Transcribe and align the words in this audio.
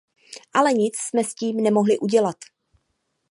Ale 0.53 0.73
nic 0.73 0.97
jsme 0.97 1.23
s 1.23 1.33
tím 1.35 1.57
nemohli 1.57 1.97
udělat. 1.99 2.35